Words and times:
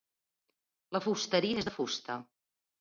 La 0.97 1.03
fusteria 1.05 1.61
és 1.63 1.71
de 1.71 1.77
fusta. 1.79 2.21